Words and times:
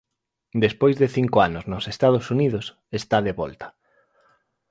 Despois 0.63 0.95
de 1.01 1.07
cinco 1.17 1.37
anos 1.47 1.63
nos 1.71 1.85
Estados 1.93 2.25
Unidos, 2.35 2.65
está 2.99 3.17
de 3.27 3.33
volta. 3.41 3.67